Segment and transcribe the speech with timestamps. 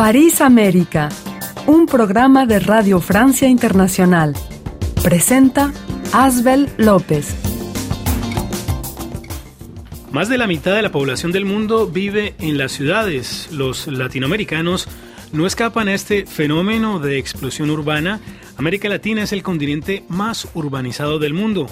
[0.00, 1.10] París América,
[1.66, 4.32] un programa de Radio Francia Internacional.
[5.02, 5.74] Presenta
[6.14, 7.36] Asbel López.
[10.10, 13.50] Más de la mitad de la población del mundo vive en las ciudades.
[13.52, 14.88] Los latinoamericanos
[15.32, 18.20] no escapan a este fenómeno de explosión urbana.
[18.56, 21.66] América Latina es el continente más urbanizado del mundo.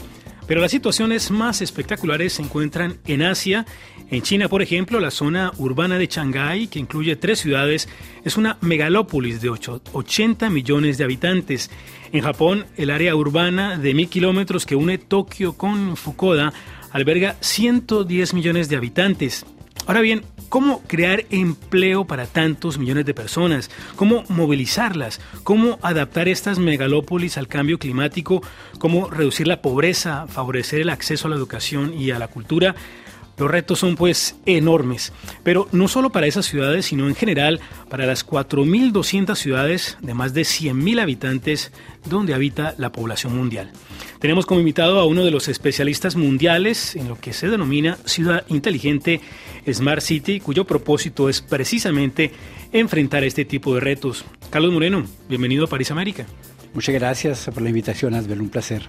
[0.48, 3.66] Pero las situaciones más espectaculares se encuentran en Asia.
[4.10, 7.86] En China, por ejemplo, la zona urbana de Shanghái, que incluye tres ciudades,
[8.24, 11.70] es una megalópolis de 80 millones de habitantes.
[12.12, 16.54] En Japón, el área urbana de mil kilómetros que une Tokio con Fukuoka
[16.92, 19.44] alberga 110 millones de habitantes.
[19.86, 23.70] Ahora bien, ¿cómo crear empleo para tantos millones de personas?
[23.96, 25.20] ¿Cómo movilizarlas?
[25.44, 28.42] ¿Cómo adaptar estas megalópolis al cambio climático?
[28.78, 32.74] ¿Cómo reducir la pobreza, favorecer el acceso a la educación y a la cultura?
[33.38, 35.12] Los retos son pues enormes,
[35.44, 40.34] pero no solo para esas ciudades, sino en general para las 4.200 ciudades de más
[40.34, 41.72] de 100.000 habitantes
[42.04, 43.70] donde habita la población mundial.
[44.18, 48.44] Tenemos como invitado a uno de los especialistas mundiales en lo que se denomina ciudad
[48.48, 49.20] inteligente
[49.72, 52.32] Smart City, cuyo propósito es precisamente
[52.72, 54.24] enfrentar este tipo de retos.
[54.50, 56.26] Carlos Moreno, bienvenido a París América.
[56.74, 58.88] Muchas gracias por la invitación, Asbel, un placer.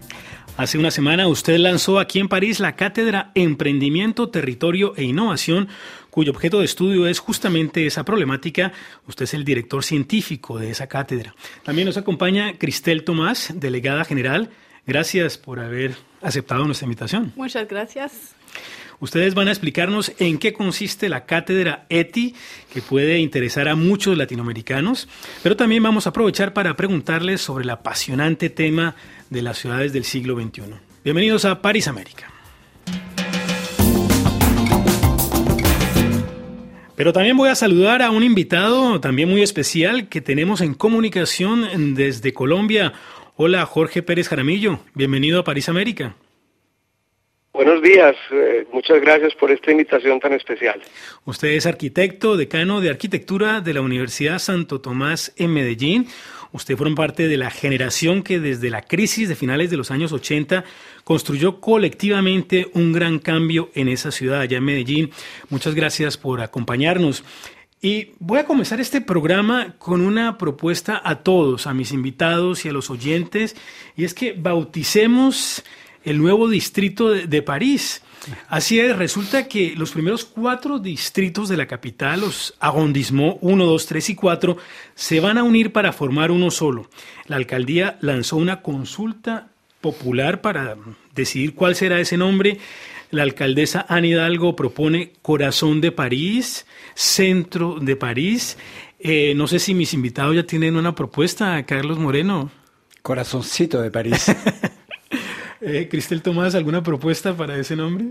[0.59, 5.69] Hace una semana usted lanzó aquí en París la cátedra Emprendimiento, Territorio e Innovación,
[6.09, 8.73] cuyo objeto de estudio es justamente esa problemática.
[9.07, 11.33] Usted es el director científico de esa cátedra.
[11.63, 14.49] También nos acompaña Cristel Tomás, delegada general.
[14.85, 17.31] Gracias por haber aceptado nuestra invitación.
[17.37, 18.35] Muchas gracias.
[19.01, 22.35] Ustedes van a explicarnos en qué consiste la cátedra ETI,
[22.73, 25.07] que puede interesar a muchos latinoamericanos,
[25.41, 28.95] pero también vamos a aprovechar para preguntarles sobre el apasionante tema
[29.29, 30.63] de las ciudades del siglo XXI.
[31.05, 32.29] Bienvenidos a París América.
[36.97, 41.95] Pero también voy a saludar a un invitado también muy especial que tenemos en comunicación
[41.95, 42.91] desde Colombia.
[43.37, 44.81] Hola, Jorge Pérez Jaramillo.
[44.93, 46.17] Bienvenido a París América.
[47.51, 50.79] Buenos días, eh, muchas gracias por esta invitación tan especial.
[51.25, 56.07] Usted es arquitecto, decano de arquitectura de la Universidad Santo Tomás en Medellín.
[56.51, 60.11] Usted forma parte de la generación que desde la crisis de finales de los años
[60.11, 60.63] 80
[61.03, 65.11] construyó colectivamente un gran cambio en esa ciudad, allá en Medellín.
[65.49, 67.23] Muchas gracias por acompañarnos.
[67.81, 72.69] Y voy a comenzar este programa con una propuesta a todos, a mis invitados y
[72.69, 73.55] a los oyentes,
[73.95, 75.63] y es que bauticemos
[76.09, 78.01] el nuevo distrito de, París.
[78.47, 83.85] Así es, resulta que los primeros cuatro distritos de la capital, los arrondissements 1, 2,
[83.85, 84.57] 3 y 4,
[84.95, 86.89] se van a unir para formar uno solo.
[87.27, 89.49] La alcaldía lanzó una consulta
[89.81, 90.75] popular para
[91.13, 92.57] decidir cuál será ese nombre.
[93.11, 96.65] La alcaldesa Anne Hidalgo propone Corazón de París,
[96.95, 98.57] Centro de París.
[98.99, 102.49] Eh, no sé si mis invitados ya tienen una propuesta, Carlos Moreno.
[103.03, 104.25] Corazoncito de París.
[105.69, 108.05] Eh, Cristel Tomás, ¿alguna propuesta para ese nombre?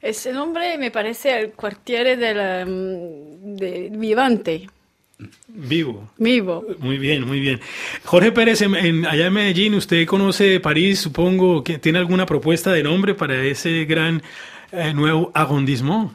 [0.00, 4.66] Ese nombre me parece el cuartiere de, la, mm, de Vivante.
[5.48, 6.10] Vivo.
[6.16, 6.64] Vivo.
[6.78, 7.60] Muy bien, muy bien.
[8.04, 12.82] Jorge Pérez, en, allá en Medellín, usted conoce París, supongo que tiene alguna propuesta de
[12.82, 14.22] nombre para ese gran
[14.72, 16.10] eh, nuevo arrondissement.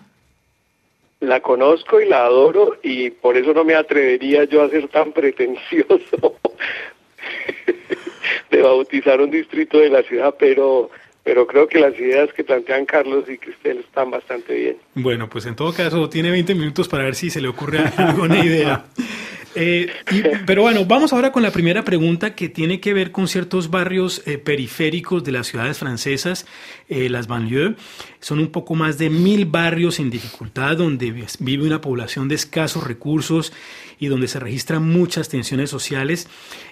[1.21, 5.11] La conozco y la adoro y por eso no me atrevería yo a ser tan
[5.11, 6.37] pretencioso
[8.49, 10.89] de bautizar un distrito de la ciudad, pero
[11.23, 14.77] pero creo que las ideas que plantean Carlos y Cristel están bastante bien.
[14.95, 18.43] Bueno, pues en todo caso tiene 20 minutos para ver si se le ocurre alguna
[18.43, 18.85] idea.
[19.55, 19.91] Eh,
[20.45, 24.21] pero bueno, vamos ahora con la primera pregunta que tiene que ver con ciertos barrios
[24.25, 26.45] eh, periféricos de las ciudades francesas,
[26.87, 27.75] eh, las banlieues.
[28.19, 32.85] Son un poco más de mil barrios en dificultad donde vive una población de escasos
[32.85, 33.51] recursos
[33.99, 36.27] y donde se registran muchas tensiones sociales.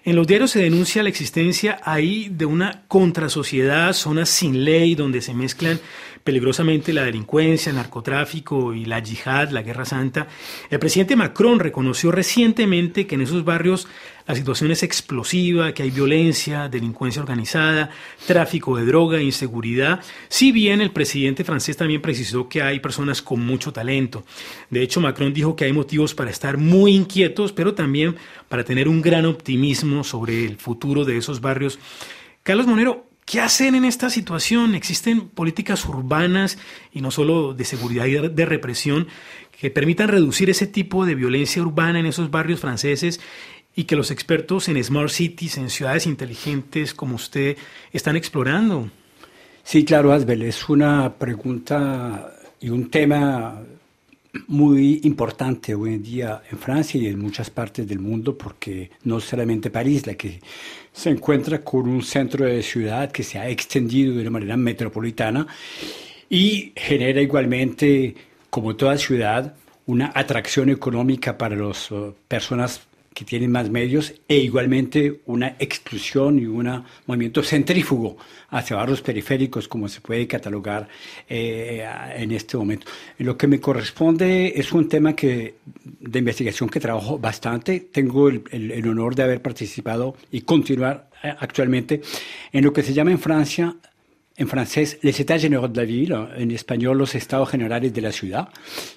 [0.06, 5.22] En los diarios se denuncia la existencia ahí de una contrasociedad, zonas sin ley, donde
[5.22, 5.80] se mezclan
[6.24, 10.28] peligrosamente la delincuencia, el narcotráfico y la yihad, la guerra santa.
[10.70, 13.88] El presidente Macron reconoció recientemente que en esos barrios
[14.28, 17.90] la situación es explosiva, que hay violencia, delincuencia organizada,
[18.26, 23.46] tráfico de droga, inseguridad, si bien el presidente francés también precisó que hay personas con
[23.46, 24.26] mucho talento.
[24.70, 28.18] De hecho, Macron dijo que hay motivos para estar muy inquietos, pero también
[28.50, 31.80] para tener un gran optimismo sobre el futuro de esos barrios.
[32.44, 34.74] Carlos Monero, ¿Qué hacen en esta situación?
[34.74, 36.58] Existen políticas urbanas
[36.94, 39.10] y no solo de seguridad y de represión
[39.60, 43.20] que permitan reducir ese tipo de violencia urbana en esos barrios franceses
[43.78, 47.56] y que los expertos en smart cities, en ciudades inteligentes como usted,
[47.94, 48.90] están explorando.
[49.64, 53.62] Sí, claro, Asbel, es una pregunta y un tema
[54.48, 59.20] muy importante hoy en día en Francia y en muchas partes del mundo porque no
[59.20, 60.40] solamente París la que
[60.92, 65.46] se encuentra con un centro de ciudad que se ha extendido de una manera metropolitana
[66.32, 68.16] y genera igualmente,
[68.50, 71.90] como toda ciudad, una atracción económica para las
[72.28, 72.87] personas
[73.18, 78.16] que tienen más medios e igualmente una exclusión y un movimiento centrífugo
[78.50, 80.88] hacia barrios periféricos, como se puede catalogar
[81.28, 81.84] eh,
[82.16, 82.86] en este momento.
[83.18, 87.90] Lo que me corresponde es un tema que, de investigación que trabajo bastante.
[87.92, 92.02] Tengo el, honor de haber participado y continuar eh, actualmente
[92.52, 93.76] en lo que se llama en Francia
[94.38, 98.12] en francés les États généraux de la ville, en español los estados generales de la
[98.12, 98.50] ciudad,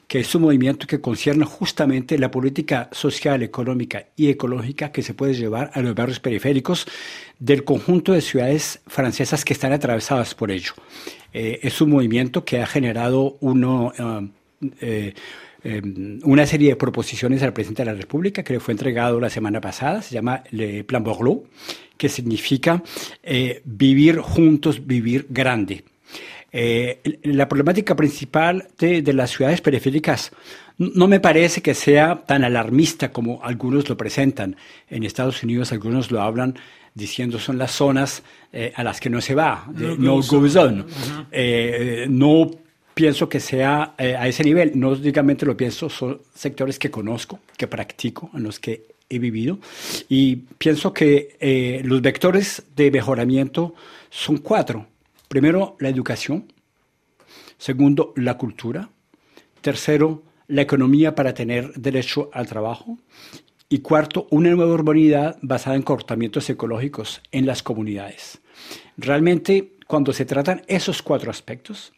[0.06, 5.14] que es un movimiento que concierne justamente la política social, económica y ecológica que se
[5.14, 6.86] puede llevar a los barrios periféricos
[7.38, 10.72] del conjunto de ciudades francesas que están atravesadas por ello.
[11.32, 13.92] Eh, es un movimiento que ha generado uno,
[14.80, 15.14] eh,
[15.64, 15.82] eh,
[16.22, 19.60] una serie de proposiciones al presidente de la República que le fue entregado la semana
[19.60, 21.46] pasada, se llama le Plan Borloo
[22.00, 22.82] que significa
[23.22, 25.84] eh, vivir juntos, vivir grande.
[26.50, 30.32] Eh, la problemática principal de, las ciudades periféricas
[30.78, 34.56] no me parece que sea tan alarmista como algunos lo presentan.
[34.88, 36.58] En Estados Unidos algunos lo hablan
[36.94, 40.86] diciendo son las zonas eh, a las que no se va, no, go zone.
[42.08, 42.50] no
[42.94, 47.66] pienso que sea a ese nivel, no únicamente lo pienso, son sectores que conozco, que
[47.66, 49.58] practico, en los que he vivido.
[50.08, 53.74] Y pienso que eh, los vectores de mejoramiento
[54.08, 54.86] son cuatro.
[55.28, 56.50] Primero, la educación.
[57.58, 58.88] Segundo, la cultura.
[59.60, 62.98] Tercero, la economía para tener derecho al trabajo.
[63.68, 68.40] Y cuarto, una nueva urbanidad basada en comportamientos ecológicos en las comunidades.
[68.96, 71.92] Realmente, cuando se tratan esos cuatro aspectos,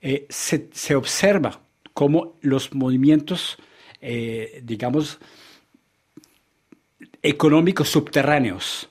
[0.00, 1.62] eh, se, observa
[1.94, 3.56] cómo los movimientos,
[4.00, 5.18] eh, digamos,
[7.24, 8.88] económicos subterráneos,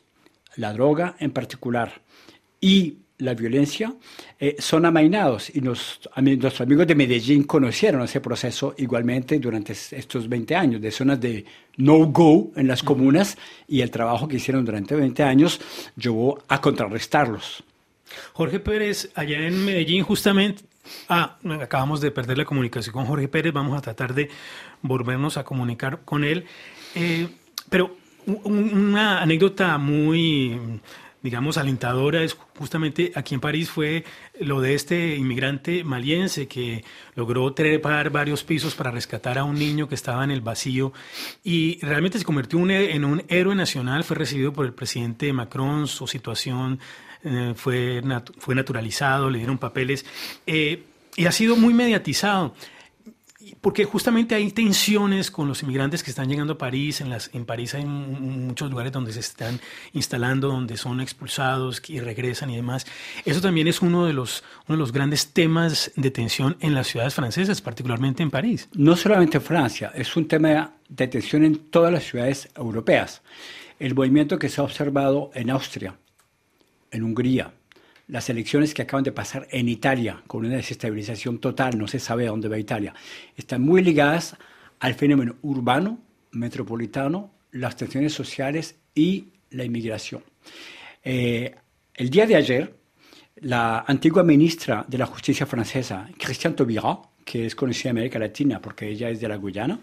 [0.57, 2.01] la droga en particular
[2.59, 3.93] y la violencia,
[4.39, 5.55] eh, son amainados.
[5.55, 10.91] Y nos, nuestros amigos de Medellín conocieron ese proceso igualmente durante estos 20 años, de
[10.91, 11.45] zonas de
[11.77, 13.37] no-go en las comunas,
[13.67, 15.61] y el trabajo que hicieron durante 20 años
[15.95, 17.63] llevó a contrarrestarlos.
[18.33, 20.63] Jorge Pérez, allá en Medellín, justamente,
[21.07, 24.29] Ah, acabamos de perder la comunicación con Jorge Pérez, vamos a tratar de
[24.81, 26.45] volvernos a comunicar con él.
[26.95, 27.29] Eh,
[27.69, 30.79] pero una anécdota muy,
[31.21, 34.03] digamos, alentadora es justamente aquí en París fue
[34.39, 36.83] lo de este inmigrante maliense que
[37.15, 40.93] logró trepar varios pisos para rescatar a un niño que estaba en el vacío
[41.43, 46.07] y realmente se convirtió en un héroe nacional, fue recibido por el presidente Macron, su
[46.07, 46.79] situación
[47.23, 48.01] eh, fue,
[48.39, 50.05] fue naturalizado, le dieron papeles
[50.45, 50.83] eh,
[51.15, 52.53] y ha sido muy mediatizado
[53.61, 57.01] porque justamente hay tensiones con los inmigrantes que están llegando a París.
[57.01, 59.59] En, las, en París hay muchos lugares donde se están
[59.93, 62.85] instalando, donde son expulsados y regresan y demás.
[63.25, 66.87] Eso también es uno de los, uno de los grandes temas de tensión en las
[66.87, 68.69] ciudades francesas, particularmente en París.
[68.73, 73.21] No solamente en Francia, es un tema de tensión en todas las ciudades europeas.
[73.79, 75.97] El movimiento que se ha observado en Austria,
[76.91, 77.53] en Hungría,
[78.07, 82.27] las elecciones que acaban de pasar en Italia, con una desestabilización total, no se sabe
[82.27, 82.93] a dónde va Italia,
[83.35, 84.35] están muy ligadas
[84.79, 85.99] al fenómeno urbano,
[86.31, 90.23] metropolitano, las tensiones sociales y la inmigración.
[91.03, 91.55] Eh,
[91.93, 92.75] el día de ayer,
[93.37, 98.61] la antigua ministra de la Justicia francesa, Christiane Taubira, que es conocida en América Latina
[98.61, 99.79] porque ella es de la Guyana,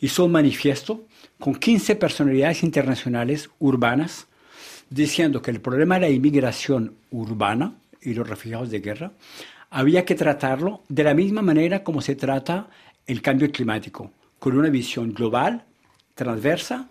[0.00, 1.06] hizo un manifiesto
[1.38, 4.26] con 15 personalidades internacionales urbanas
[4.90, 9.12] diciendo que el problema de la inmigración urbana y los refugiados de guerra
[9.70, 12.68] había que tratarlo de la misma manera como se trata
[13.06, 15.64] el cambio climático, con una visión global,
[16.14, 16.88] transversa,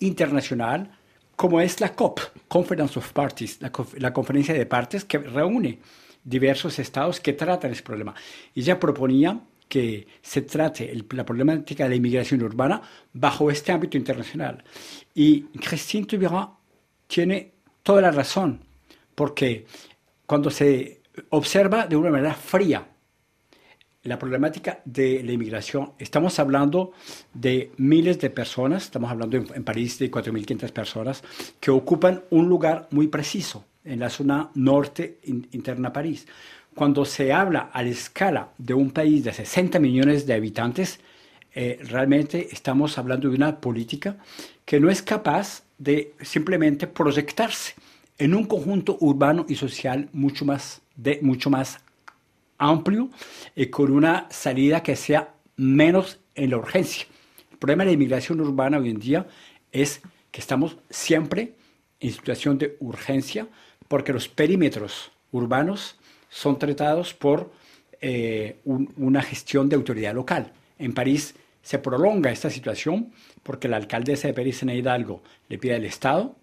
[0.00, 0.90] internacional,
[1.36, 5.78] como es la COP, Conference of Parties, la, conferencia de partes que reúne
[6.22, 8.14] diversos estados que tratan ese problema.
[8.54, 12.82] Y ella proponía que se trate la problemática de la inmigración urbana
[13.14, 14.62] bajo este ámbito internacional.
[15.14, 16.50] Y Christine Taubira
[17.12, 17.52] tiene
[17.82, 18.60] toda la razón,
[19.14, 19.66] porque
[20.24, 22.86] cuando se observa de una manera fría
[24.04, 26.92] la problemática de la inmigración, estamos hablando
[27.34, 31.22] de miles de personas, estamos hablando en, París de 4.500 personas,
[31.60, 36.26] que ocupan un lugar muy preciso en la zona norte interna de París.
[36.74, 40.98] Cuando se habla a la escala de un país de 60 millones de habitantes,
[41.54, 44.16] eh, realmente estamos hablando de una política
[44.64, 47.74] que no es capaz de simplemente proyectarse
[48.16, 51.80] en un conjunto urbano y social mucho más, de, mucho más
[52.56, 53.10] amplio
[53.56, 57.06] y con una salida que sea menos en la urgencia.
[57.50, 59.26] El problema de la inmigración urbana hoy en día
[59.72, 61.54] es que estamos siempre
[61.98, 63.48] en situación de urgencia
[63.88, 65.96] porque los perímetros urbanos
[66.28, 67.52] son tratados por
[68.00, 70.52] eh, una gestión de autoridad local.
[70.78, 75.76] En París se prolonga esta situación porque la alcaldesa de París, en Hidalgo, le pide
[75.76, 76.34] al Estado,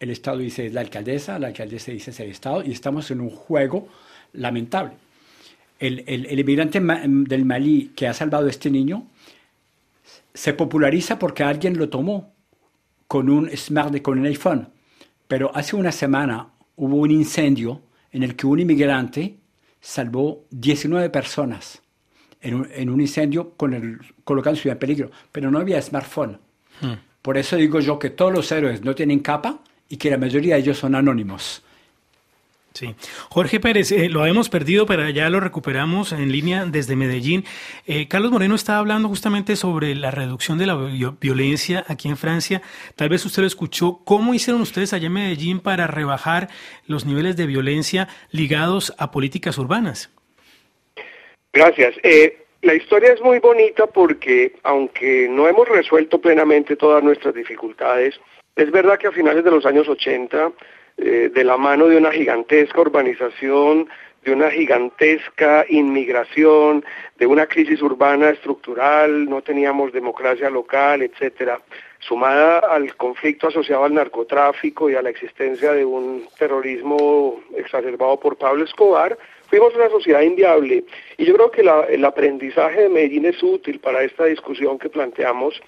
[0.00, 3.20] el Estado dice es la alcaldesa, la alcaldesa dice es el Estado, y estamos en
[3.20, 3.88] un juego
[4.32, 4.92] lamentable.
[5.78, 9.06] El, el, inmigrante del Malí que ha salvado a este niño
[10.34, 12.32] se populariza porque alguien lo tomó
[13.06, 14.68] con un smart, con un iPhone.
[15.28, 19.36] Pero hace una semana hubo un incendio en el que un inmigrante
[19.80, 21.80] salvó 19 personas
[22.40, 26.38] en un, en un incendio con el, colocando ciudad en peligro, pero no había smartphone.
[26.80, 26.94] Hmm.
[27.22, 30.54] Por eso digo yo que todos los héroes no tienen capa y que la mayoría
[30.54, 31.62] de ellos son anónimos.
[32.74, 32.94] Sí.
[33.28, 37.44] Jorge Pérez, eh, lo habíamos perdido, pero ya lo recuperamos en línea desde Medellín.
[37.86, 40.76] Eh, Carlos Moreno está hablando justamente sobre la reducción de la
[41.20, 42.62] violencia aquí en Francia.
[42.94, 44.00] Tal vez usted lo escuchó.
[44.04, 46.50] ¿Cómo hicieron ustedes allá en Medellín para rebajar
[46.86, 50.10] los niveles de violencia ligados a políticas urbanas?
[51.58, 51.96] Gracias.
[52.04, 58.14] Eh, la historia es muy bonita porque, aunque no hemos resuelto plenamente todas nuestras dificultades,
[58.54, 60.52] es verdad que a finales de los años 80,
[60.98, 63.88] eh, de la mano de una gigantesca urbanización,
[64.24, 66.84] de una gigantesca inmigración,
[67.18, 71.60] de una crisis urbana estructural, no teníamos democracia local, etcétera,
[71.98, 78.36] sumada al conflicto asociado al narcotráfico y a la existencia de un terrorismo exacerbado por
[78.36, 79.18] Pablo Escobar,
[79.48, 80.84] fuimos una sociedad inviable.
[81.16, 81.62] Y yo creo que
[81.92, 85.60] el aprendizaje de Medellín es útil para esta discusión que planteamos,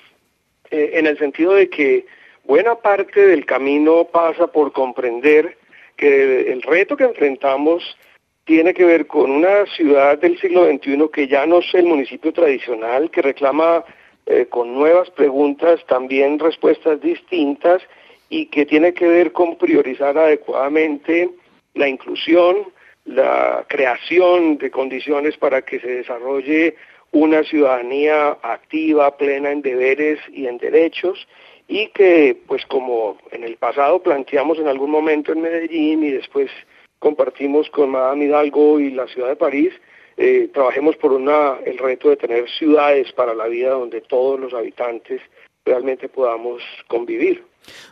[0.71, 2.07] eh, en el sentido de que
[2.45, 5.57] buena parte del camino pasa por comprender
[5.97, 7.97] que el reto que enfrentamos
[8.45, 12.33] tiene que ver con una ciudad del siglo XXI que ya no es el municipio
[12.33, 13.85] tradicional, que reclama
[14.27, 17.83] eh, con nuevas preguntas también respuestas distintas
[18.29, 21.31] y que tiene que ver con priorizar adecuadamente
[21.75, 22.67] la inclusión,
[23.05, 26.77] la creación de condiciones para que se desarrolle
[27.13, 31.27] una ciudadanía activa, plena en deberes y en derechos
[31.67, 36.51] y que, pues como en el pasado planteamos en algún momento en Medellín y después
[36.99, 39.73] compartimos con Madame Hidalgo y la ciudad de París,
[40.17, 44.53] eh, trabajemos por una, el reto de tener ciudades para la vida donde todos los
[44.53, 45.21] habitantes
[45.65, 47.45] realmente podamos convivir.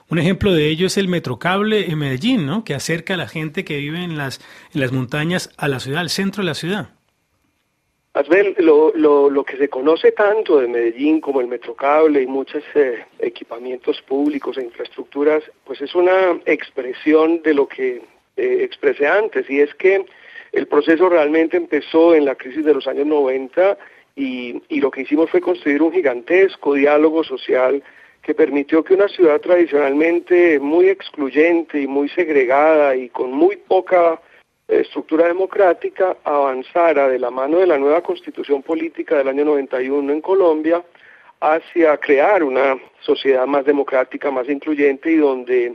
[0.08, 2.64] Un ejemplo de ello es el Metrocable en Medellín, ¿no?
[2.64, 4.40] que acerca a la gente que vive en las,
[4.74, 6.88] en las montañas a la ciudad, al centro de la ciudad.
[8.14, 12.64] Asbel, lo, lo, lo, que se conoce tanto de Medellín como el Metrocable y muchos
[12.74, 18.02] eh, equipamientos públicos e infraestructuras, pues es una expresión de lo que
[18.36, 20.04] eh, expresé antes, y es que
[20.52, 23.78] el proceso realmente empezó en la crisis de los años 90
[24.18, 27.82] y, lo que hicimos fue construir un gigantesco diálogo social
[28.20, 34.20] que permitió que una ciudad tradicionalmente muy excluyente y muy segregada y con muy poca
[34.66, 40.20] estructura democrática avanzara de la mano de la nueva constitución política del año 91 en
[40.20, 40.82] Colombia
[41.40, 45.74] hacia crear una sociedad más democrática, más incluyente y donde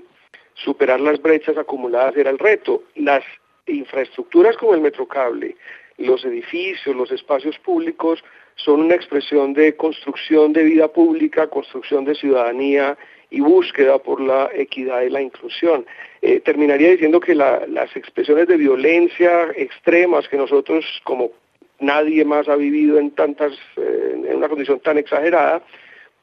[0.53, 2.83] superar las brechas acumuladas era el reto.
[2.95, 3.23] Las
[3.65, 5.55] infraestructuras como el metrocable,
[5.97, 8.23] los edificios, los espacios públicos
[8.55, 12.97] son una expresión de construcción de vida pública, construcción de ciudadanía
[13.29, 15.85] y búsqueda por la equidad y la inclusión.
[16.21, 21.31] Eh, terminaría diciendo que las expresiones de violencia extremas que nosotros, como
[21.79, 25.63] nadie más ha vivido en tantas, eh, en una condición tan exagerada,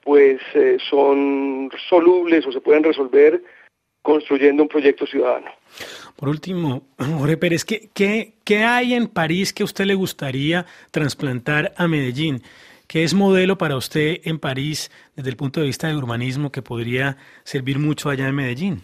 [0.04, 3.42] pues eh, son solubles o se pueden resolver
[4.02, 5.50] construyendo un proyecto ciudadano.
[6.20, 10.66] Por último, Jorge Pérez, ¿qué, qué, qué hay en París que a usted le gustaría
[10.90, 12.42] trasplantar a Medellín?
[12.86, 16.60] ¿Qué es modelo para usted en París desde el punto de vista de urbanismo que
[16.60, 18.82] podría servir mucho allá en Medellín?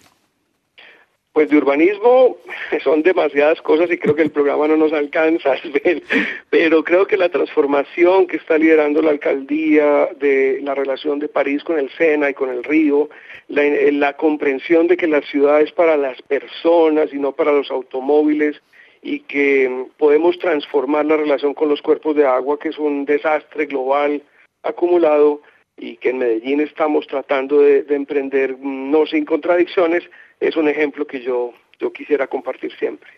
[1.36, 2.38] Pues de urbanismo
[2.82, 5.52] son demasiadas cosas y creo que el programa no nos alcanza,
[6.50, 11.62] pero creo que la transformación que está liderando la alcaldía de la relación de París
[11.62, 13.10] con el Sena y con el río,
[13.48, 17.70] la, la comprensión de que la ciudad es para las personas y no para los
[17.70, 18.62] automóviles,
[19.02, 23.66] y que podemos transformar la relación con los cuerpos de agua, que es un desastre
[23.66, 24.22] global
[24.62, 25.42] acumulado
[25.76, 30.02] y que en Medellín estamos tratando de, emprender no sin contradicciones,
[30.40, 33.10] es un ejemplo que yo, yo quisiera compartir siempre.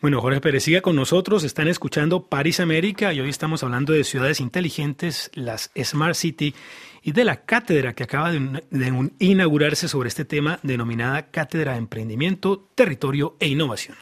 [0.00, 1.42] Bueno, Jorge Pérez, siga con nosotros.
[1.42, 6.54] Están escuchando París América y hoy estamos hablando de ciudades inteligentes, las Smart City
[7.02, 11.78] y de la cátedra que acaba de, de inaugurarse sobre este tema denominada Cátedra de
[11.78, 13.96] Emprendimiento, Territorio e Innovación.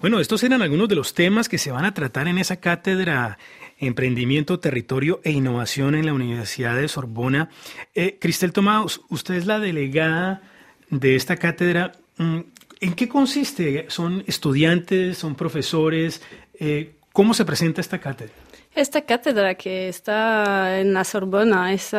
[0.00, 3.38] Bueno, estos eran algunos de los temas que se van a tratar en esa cátedra
[3.78, 7.50] Emprendimiento, Territorio e Innovación en la Universidad de Sorbona.
[7.94, 10.42] Eh, Cristel Tomás, usted es la delegada
[10.90, 11.92] de esta cátedra.
[12.16, 12.40] Mm,
[12.80, 13.86] ¿En qué consiste?
[13.88, 15.18] ¿Son estudiantes?
[15.18, 16.22] ¿Son profesores?
[16.58, 18.34] Eh, ¿Cómo se presenta esta cátedra?
[18.76, 21.94] Esta cátedra que está en la Sorbona es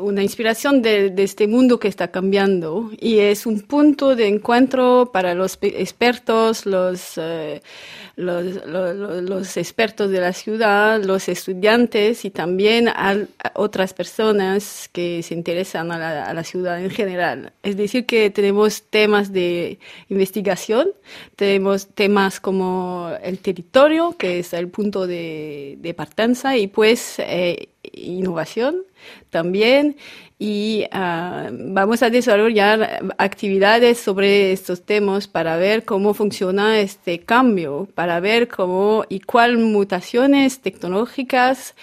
[0.00, 5.34] una inspiración de, este mundo que está cambiando y es un punto de encuentro para
[5.34, 7.18] los expertos, los...
[7.18, 7.60] Eh,
[8.16, 13.16] los, expertos de la ciudad, los estudiantes y también a,
[13.54, 17.52] otras personas que se interesan a la, ciudad en general.
[17.62, 19.78] Es decir, que tenemos temas de
[20.08, 20.88] investigación,
[21.36, 25.94] tenemos temas como el territorio, que es el punto de, de
[26.56, 28.84] y pues eh, innovación
[29.30, 29.96] también
[30.38, 37.88] y ah, vamos a desarrollar actividades sobre estos temas para ver cómo funciona este cambio,
[37.94, 41.74] para ver cómo y cuáles mutaciones tecnológicas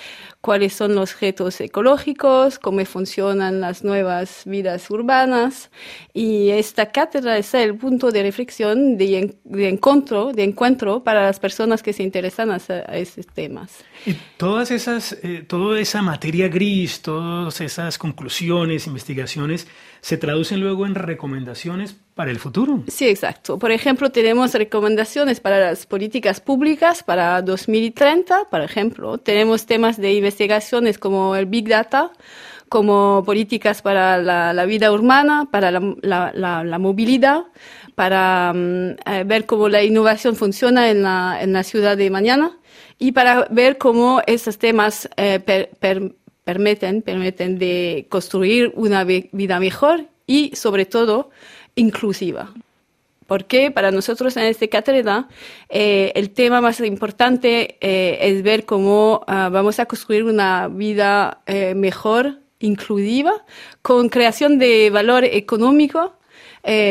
[0.42, 5.70] cuáles son los retos ecológicos, cómo funcionan las nuevas vidas urbanas.
[6.14, 11.84] Y esta cátedra es el punto de reflexión, de, encuentro, de encuentro para las personas
[11.84, 13.84] que se interesan a, estos temas.
[14.06, 19.68] Y todas esas, eh, toda esa materia gris, todas esas conclusiones, investigaciones,
[20.00, 22.86] se traducen luego en recomendaciones para el futuro.
[22.88, 23.60] Sí, exacto.
[23.60, 29.18] Por ejemplo, tenemos recomendaciones para las políticas públicas para 2030, por ejemplo.
[29.18, 32.14] Tenemos temas de investigaciones como el Big Data,
[32.70, 37.44] como políticas para la, vida urbana, para la, movilidad,
[37.94, 42.58] para mm, eh, ver cómo la innovación funciona en la, ciudad de mañana
[42.98, 45.42] y para ver cómo esos temas eh,
[46.52, 51.30] permiten, permiten de construir una vida mejor y sobre todo
[51.76, 52.54] inclusiva.
[53.26, 55.30] Porque para nosotros en esta cátedra
[55.70, 61.42] eh, el tema más importante eh, es ver cómo ah, vamos a construir una vida
[61.46, 63.46] eh, mejor, inclusiva,
[63.82, 66.18] con creación de valor económico,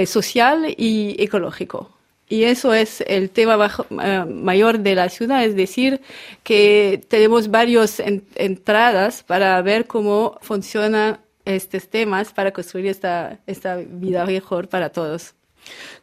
[0.07, 2.00] social y ecológico.
[2.31, 3.69] Y eso es el tema
[4.03, 6.01] eh, mayor de la ciudad, es decir,
[6.45, 8.01] que tenemos varias
[8.37, 15.35] entradas para ver cómo funcionan estos temas para construir esta, esta vida mejor para todos.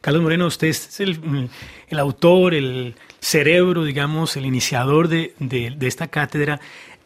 [0.02, 1.48] Carlos Moreno, usted es el,
[1.88, 6.60] el autor, el cerebro, digamos, el iniciador de, de, esta cátedra,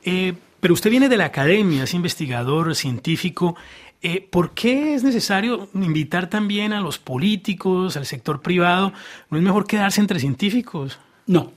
[0.04, 3.56] eh, pero usted viene de la academia, es investigador, científico.
[4.00, 8.92] Eh, ¿Por qué es necesario invitar también a los políticos, al sector privado?
[9.28, 11.00] ¿No es mejor quedarse entre científicos?
[11.26, 11.52] No.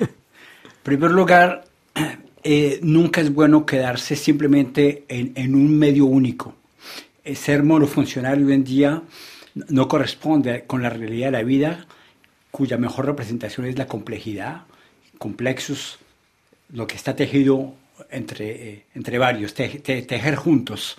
[0.00, 0.08] en
[0.82, 1.66] primer lugar,
[2.42, 6.56] eh, nunca es bueno quedarse simplemente en, un medio único.
[7.22, 9.02] Eh, ser monofuncionario hoy en día
[9.54, 11.86] no corresponde con la realidad de la vida,
[12.50, 14.62] cuya mejor representación es la complejidad,
[15.16, 16.00] complexos,
[16.72, 17.76] lo que está tejido
[18.10, 20.96] entre, eh, entre varios, tejer juntos.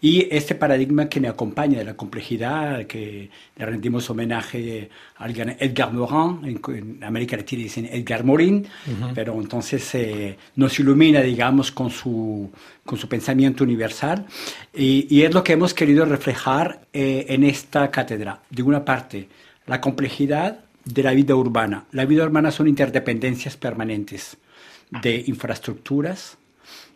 [0.00, 5.92] Y este paradigma que me acompaña de la complejidad, que le rendimos homenaje a Edgar
[5.92, 8.66] Morin, en, América Latina dicen Edgar Morin,
[9.14, 12.50] pero entonces eh, nos ilumina, digamos, con su,
[12.84, 14.26] con su pensamiento universal.
[14.74, 18.42] Y, es lo que hemos querido reflejar eh, en esta cátedra.
[18.50, 19.28] De una parte,
[19.66, 21.86] la complejidad de la vida urbana.
[21.92, 24.36] La vida urbana son interdependencias permanentes
[24.90, 26.38] de infraestructuras,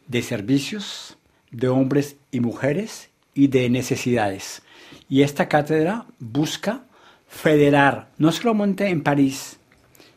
[0.07, 1.17] de servicios,
[1.51, 4.63] de hombres y mujeres y de necesidades.
[5.09, 6.85] Y esta cátedra busca
[7.29, 9.59] federar, no solamente en París,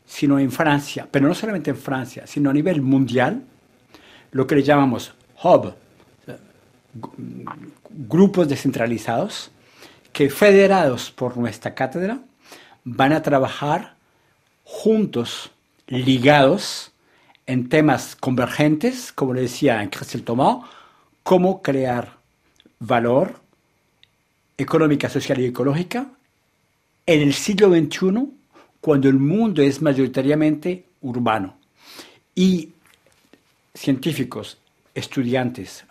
[0.06, 3.44] sino en Francia, pero no solamente en Francia, sino a nivel mundial,
[4.32, 5.74] lo que le llamamos hub,
[7.90, 9.52] grupos descentralizados,
[10.12, 12.20] que federados por nuestra cátedra
[12.84, 13.96] van a trabajar
[14.64, 15.52] juntos,
[15.88, 16.93] ligados,
[17.46, 20.66] en temas convergentes, como le decía en Christel Thomas,
[21.24, 22.18] cómo crear
[22.80, 23.40] valor
[24.58, 26.08] económica, social y ecológica
[27.06, 28.30] en el siglo XXI,
[28.80, 31.56] cuando el mundo es mayoritariamente urbano.
[32.36, 32.70] Y
[33.74, 34.58] científicos,
[34.94, 35.86] estudiantes,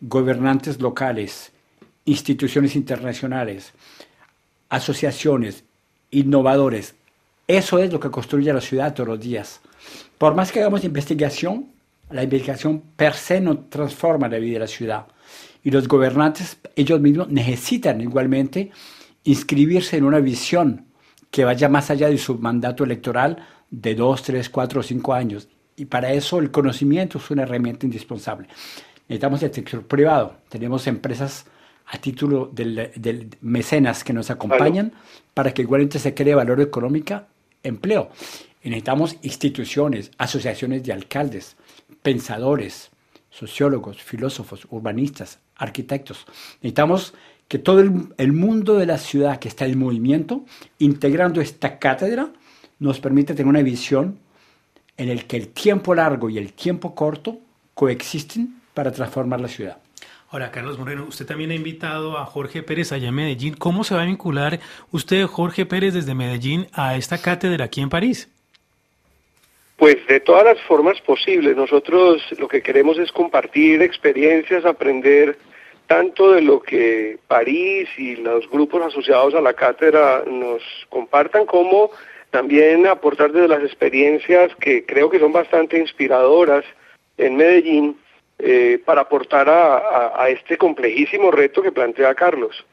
[0.00, 1.52] gobernantes locales,
[2.04, 3.72] instituciones internacionales,
[4.68, 5.64] asociaciones,
[6.10, 6.94] innovadores,
[7.48, 9.60] eso es lo que construye la ciudad todos los días.
[10.18, 11.66] Por más que hagamos investigación,
[12.10, 15.06] la investigación per se no transforma la vida de la ciudad.
[15.62, 18.70] Y los gobernantes, ellos mismos, necesitan igualmente
[19.24, 20.86] inscribirse en una visión
[21.30, 25.48] que vaya más allá de su mandato electoral de dos, tres, cuatro o cinco años.
[25.76, 28.48] Y para eso el conocimiento es una herramienta indispensable.
[29.08, 30.36] Necesitamos el sector privado.
[30.48, 31.46] Tenemos empresas
[31.86, 34.92] a título del, mecenas que nos acompañan
[35.34, 37.22] para que igualmente se cree valor económico
[37.62, 38.10] empleo.
[38.70, 41.56] Necesitamos instituciones, asociaciones de alcaldes,
[42.02, 42.90] pensadores,
[43.30, 46.26] sociólogos, filósofos, urbanistas, arquitectos.
[46.62, 47.14] Necesitamos
[47.48, 50.44] que todo el, mundo de la ciudad que está en movimiento,
[50.78, 52.32] integrando esta cátedra,
[52.78, 54.18] nos permite tener una visión
[54.96, 57.38] en el que el tiempo largo y el tiempo corto
[57.74, 59.78] coexisten para transformar la ciudad.
[60.30, 63.54] Ahora, Carlos Moreno, usted también ha invitado a Jorge Pérez allá en Medellín.
[63.54, 64.58] ¿Cómo se va a vincular
[64.90, 68.28] usted, Jorge Pérez, desde Medellín a esta cátedra aquí en París?
[69.76, 71.56] Pues de todas las formas posibles.
[71.56, 75.36] Nosotros lo que queremos es compartir experiencias, aprender
[75.86, 81.90] tanto de lo que París y los grupos asociados a la cátedra nos compartan, como
[82.30, 86.64] también aportar desde las experiencias que creo que son bastante inspiradoras
[87.18, 87.96] en Medellín
[88.38, 92.64] eh, para aportar a, este complejísimo reto que plantea Carlos.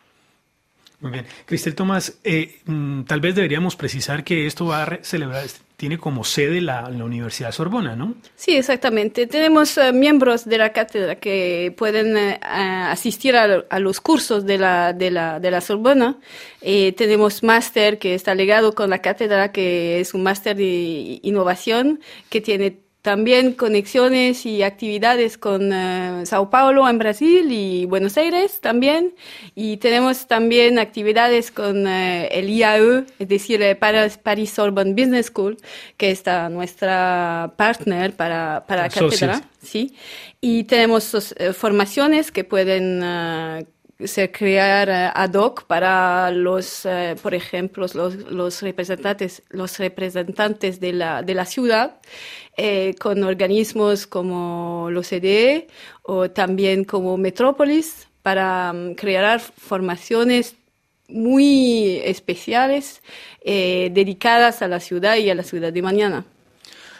[1.03, 1.25] Muy bien.
[1.45, 5.43] Cristel Tomás, eh, mm, tal vez deberíamos precisar que esto va a celebrar,
[5.75, 8.15] tiene como sede la, la Universidad Sorbona, ¿no?
[8.37, 9.27] Sí, exactamente.
[9.27, 15.11] Tenemos eh, miembros de la cátedra que pueden asistir a, los cursos de la, de
[15.11, 16.19] la, de la Sorbona.
[16.61, 22.39] tenemos máster que está ligado con la cátedra, que es un máster de innovación que
[22.39, 29.13] tiene también conexiones y actividades con eh, Sao Paulo en Brasil y Buenos Aires también.
[29.55, 35.25] Y tenemos también actividades con eh, el IAE, es decir, eh, Paris, Paris Sorbonne Business
[35.25, 35.57] School,
[35.97, 39.41] que está nuestra partner para, para la cátedra.
[39.61, 39.93] Sí.
[40.39, 43.01] Y tenemos formaciones que pueden
[44.05, 46.85] se crear ad hoc para los,
[47.21, 51.99] por ejemplo, los, los, representantes, los representantes de la, de la ciudad
[52.57, 55.67] eh, con organismos como l'OCDE
[56.03, 60.55] o también como Metrópolis para um, crear formaciones
[61.07, 63.01] muy especiales
[63.43, 66.25] eh, dedicadas a la ciudad y a la ciudad de mañana.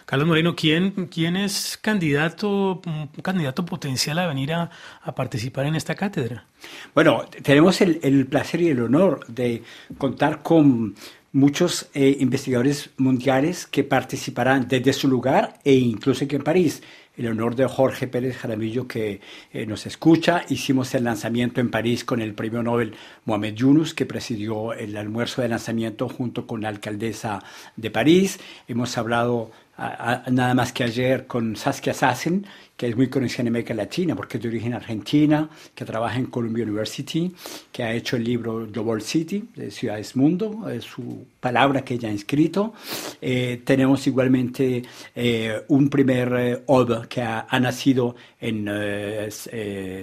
[0.06, 2.82] Carlos Moreno, ¿quién, quién es candidato,
[3.22, 4.70] candidato potencial a venir a,
[5.16, 6.46] participar en esta cátedra?
[6.94, 9.64] Bueno, tenemos el, el, placer y el honor de
[9.98, 10.96] contar con
[11.34, 16.82] muchos eh, investigadores mundiales que participarán desde su lugar e incluso aquí en París.
[17.18, 19.20] El honor de Jorge Pérez Jaramillo que
[19.52, 20.46] eh, nos escucha.
[20.50, 25.42] Hicimos el lanzamiento en París con el premio Nobel Mohamed Yunus, que presidió el almuerzo
[25.42, 27.44] de lanzamiento junto con la alcaldesa
[27.76, 28.40] de París.
[28.68, 33.74] Hemos hablado nada más que ayer con Saskia Sassen, que es muy conocida en América
[33.74, 37.32] Latina porque es de origen argentina, que trabaja en Columbia University,
[37.72, 42.10] que ha hecho el libro Global City, de Ciudades Mundo, es su palabra que ella
[42.10, 42.74] ha escrito.
[43.22, 44.84] Eh, tenemos igualmente
[45.16, 48.68] eh, un primer eh, OB que ha, nacido en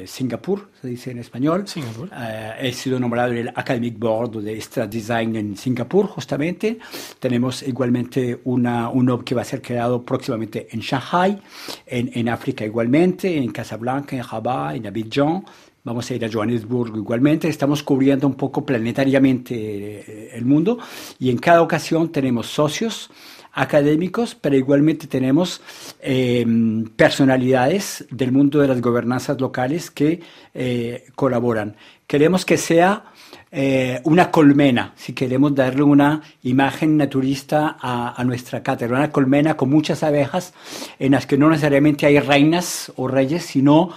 [0.06, 1.68] Singapur, se dice en español.
[1.68, 2.08] Singapur.
[2.12, 6.78] ha sido nombrado en el Academic Board de Strat Design en Singapur, justamente.
[7.18, 11.38] Tenemos igualmente una, un OB que va a ser creado próximamente en Shanghai,
[11.86, 15.44] en, en África igualmente, en Casablanca, en Rabat, en Abidjan.
[15.82, 17.48] Vamos a ir a Johannesburgo igualmente.
[17.48, 20.78] Estamos cubriendo un poco planetariamente eh, el mundo
[21.18, 23.10] y en cada ocasión tenemos socios
[23.52, 25.60] académicos, pero igualmente tenemos
[26.00, 30.20] em, personalidades del mundo de las gobernanzas locales que
[30.54, 31.76] eh, colaboran.
[32.06, 33.04] Queremos que sea
[33.52, 39.70] eh, una colmena, si queremos darle una imagen naturista a, nuestra cátedra, una colmena con
[39.70, 40.54] muchas abejas
[41.00, 43.90] en las que no necesariamente hay reinas o reyes, sino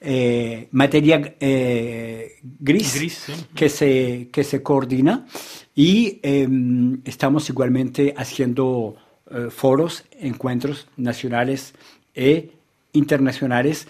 [0.00, 5.26] eh, materia eh, gris, que, se, que se coordina
[5.74, 8.96] y em, estamos igualmente haciendo
[9.48, 11.72] foros, encuentros nacionales
[12.14, 12.50] e
[12.92, 13.88] internacionales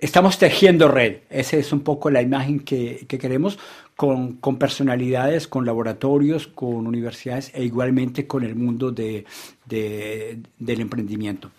[0.00, 1.18] estamos tejiendo red.
[1.30, 3.58] Esa es un poco la imagen que, queremos
[3.96, 9.24] con, personalidades, con laboratorios, con universidades e igualmente con el mundo de,
[9.66, 11.50] del emprendimiento.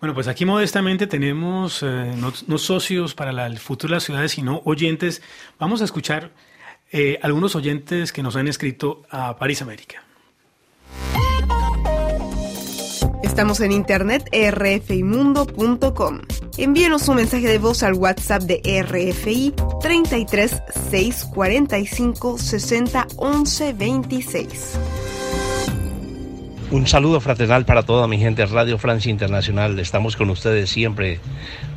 [0.00, 4.62] Bueno, pues aquí modestamente tenemos eh, no, socios para el futuro de las ciudades, sino
[4.64, 5.20] oyentes.
[5.58, 6.30] Vamos a escuchar
[6.90, 10.02] eh, algunos oyentes que nos han escrito a París América.
[13.22, 16.20] Estamos en internet rfimundo.com.
[16.60, 24.78] Envíenos un mensaje de voz al WhatsApp de RFI 33 6 45 60 11 26.
[26.70, 29.78] Un saludo fraternal para toda mi gente Radio Francia Internacional.
[29.78, 31.18] Estamos con ustedes siempre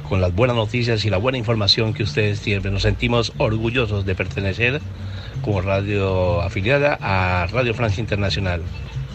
[0.10, 2.74] con las buenas noticias y la buena información que ustedes tienen.
[2.74, 4.82] Nos sentimos orgullosos de pertenecer
[5.44, 8.62] como radio afiliada a Radio Francia Internacional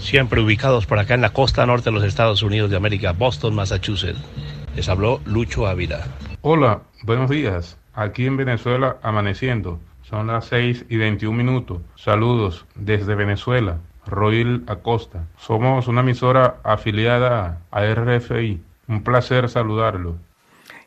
[0.00, 3.54] siempre ubicados por acá en la costa norte de los Estados Unidos de América, Boston,
[3.54, 4.18] Massachusetts.
[4.78, 6.06] Les habló Lucho Ávila.
[6.40, 7.76] Hola, buenos días.
[7.94, 9.80] Aquí en Venezuela amaneciendo.
[10.02, 11.80] Son las 6 y 21 minutos.
[11.96, 13.78] Saludos desde Venezuela.
[14.06, 15.26] Roil Acosta.
[15.36, 18.62] Somos una emisora afiliada a RFI.
[18.86, 20.14] Un placer saludarlo.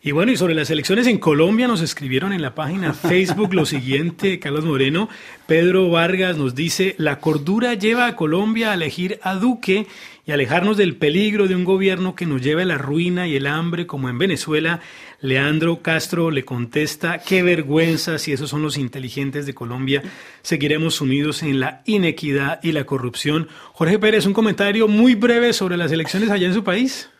[0.03, 3.67] Y bueno, y sobre las elecciones en Colombia nos escribieron en la página Facebook lo
[3.67, 5.09] siguiente, Carlos Moreno,
[5.45, 9.85] Pedro Vargas nos dice, la cordura lleva a Colombia a elegir a Duque
[10.25, 13.45] y alejarnos del peligro de un gobierno que nos lleve a la ruina y el
[13.45, 14.79] hambre como en Venezuela.
[15.19, 20.01] Leandro Castro le contesta, qué vergüenza si esos son los inteligentes de Colombia,
[20.41, 23.49] seguiremos unidos en la inequidad y la corrupción.
[23.73, 27.11] Jorge Pérez, un comentario muy breve sobre las elecciones allá en su país.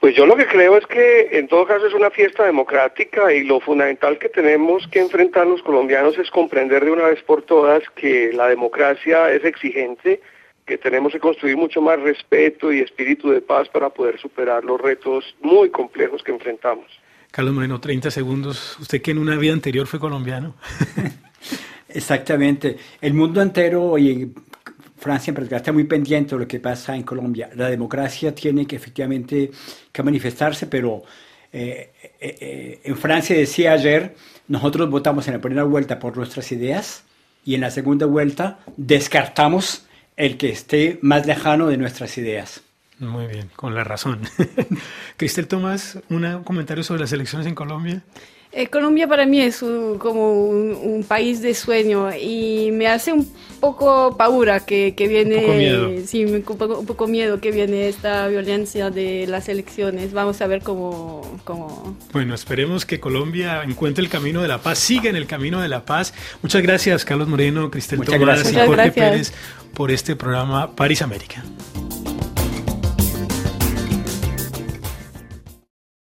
[0.00, 3.44] Pues yo lo que creo es que en todo caso es una fiesta democrática y
[3.44, 7.82] lo fundamental que tenemos que enfrentar los colombianos es comprender de una vez por todas
[7.94, 10.22] que la democracia es exigente,
[10.64, 14.80] que tenemos que construir mucho más respeto y espíritu de paz para poder superar los
[14.80, 16.86] retos muy complejos que enfrentamos.
[17.30, 18.78] Carlos Moreno, 30 segundos.
[18.80, 20.54] Usted que en una vida anterior fue colombiano.
[21.90, 22.76] Exactamente.
[23.02, 24.32] El mundo entero y
[25.00, 27.48] Francia en particular está muy pendiente de lo que pasa en Colombia.
[27.56, 29.50] La democracia tiene que efectivamente
[29.90, 31.02] que manifestarse, pero
[31.52, 34.14] eh, eh, eh, en Francia decía ayer,
[34.46, 37.04] nosotros votamos en la primera vuelta por nuestras ideas
[37.46, 39.86] y en la segunda vuelta descartamos
[40.16, 42.62] el que esté más lejano de nuestras ideas.
[42.98, 44.20] Muy bien, con la razón.
[45.16, 48.02] Cristel Tomás, un comentario sobre las elecciones en Colombia.
[48.52, 53.28] Eh, Colombia para mí es como un, país de sueño y me hace un
[53.60, 55.90] poco paura que, que viene, un poco miedo.
[56.04, 60.12] sí, un poco, un poco, miedo que viene esta violencia de las elecciones.
[60.12, 61.96] Vamos a ver cómo, cómo...
[62.12, 65.68] Bueno, esperemos que Colombia encuentre el camino de la paz, siga en el camino de
[65.68, 66.12] la paz.
[66.42, 69.32] Muchas gracias, Carlos Moreno, Cristel Tomás y Jorge Pérez
[69.74, 71.44] por este programa París América.